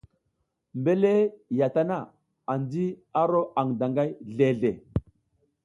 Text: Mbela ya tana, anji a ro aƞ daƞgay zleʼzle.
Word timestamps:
Mbela 0.79 1.11
ya 1.59 1.67
tana, 1.75 1.97
anji 2.51 2.85
a 3.19 3.21
ro 3.31 3.41
aƞ 3.59 3.67
daƞgay 3.79 4.09
zleʼzle. 4.35 4.71